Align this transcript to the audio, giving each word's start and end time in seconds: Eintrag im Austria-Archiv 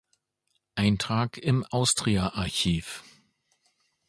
Eintrag 0.73 1.37
im 1.37 1.63
Austria-Archiv 1.63 3.03